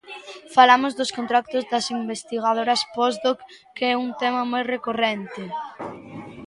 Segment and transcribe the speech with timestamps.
[0.55, 3.37] Falamos dos contratos das investigadoras postdoc,
[3.75, 5.43] que é un tema moi recorrente.